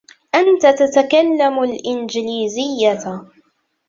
أنت 0.35 0.67
تتكلم 0.75 1.63
الإنجليزيه. 1.63 3.25